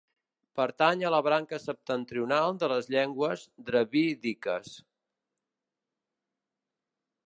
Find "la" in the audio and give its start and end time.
1.15-1.19